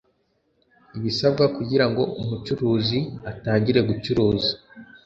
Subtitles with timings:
[0.97, 2.99] ibisabwa kugira ngo umucuruzi
[3.31, 4.53] atangire gucuruza